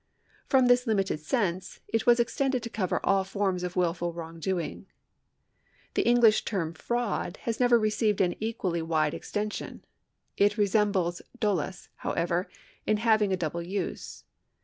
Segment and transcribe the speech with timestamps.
[0.45, 4.85] 2 From this limited sense i't was extended to cover all forms of wilful wi'ongdoing.
[5.93, 9.85] Tlie English terra fraud has never received an equally wide extension.
[10.37, 12.49] It resembles dolus, however,
[12.87, 14.23] in having a double use.